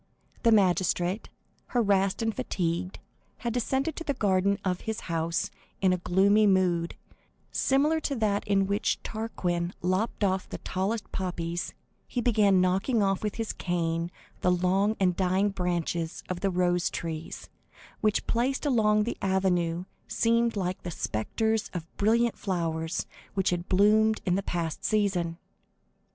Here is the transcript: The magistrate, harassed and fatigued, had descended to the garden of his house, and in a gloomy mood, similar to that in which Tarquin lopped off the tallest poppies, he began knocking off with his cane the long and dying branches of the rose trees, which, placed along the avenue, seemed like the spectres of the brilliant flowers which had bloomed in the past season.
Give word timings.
The 0.41 0.51
magistrate, 0.51 1.29
harassed 1.67 2.23
and 2.23 2.35
fatigued, 2.35 2.97
had 3.37 3.53
descended 3.53 3.95
to 3.97 4.03
the 4.03 4.15
garden 4.15 4.57
of 4.65 4.81
his 4.81 5.01
house, 5.01 5.51
and 5.79 5.93
in 5.93 5.93
a 5.93 6.01
gloomy 6.01 6.47
mood, 6.47 6.95
similar 7.51 7.99
to 7.99 8.15
that 8.15 8.43
in 8.47 8.65
which 8.65 8.97
Tarquin 9.03 9.73
lopped 9.79 10.23
off 10.23 10.49
the 10.49 10.57
tallest 10.57 11.11
poppies, 11.11 11.75
he 12.07 12.19
began 12.19 12.59
knocking 12.59 13.03
off 13.03 13.21
with 13.21 13.35
his 13.35 13.53
cane 13.53 14.09
the 14.39 14.49
long 14.51 14.95
and 14.99 15.15
dying 15.15 15.49
branches 15.49 16.23
of 16.29 16.39
the 16.39 16.49
rose 16.49 16.89
trees, 16.89 17.47
which, 17.99 18.25
placed 18.25 18.65
along 18.65 19.03
the 19.03 19.19
avenue, 19.21 19.85
seemed 20.07 20.55
like 20.55 20.81
the 20.81 20.89
spectres 20.89 21.69
of 21.75 21.83
the 21.83 21.87
brilliant 21.97 22.39
flowers 22.39 23.05
which 23.35 23.51
had 23.51 23.69
bloomed 23.69 24.19
in 24.25 24.33
the 24.33 24.41
past 24.41 24.83
season. 24.83 25.37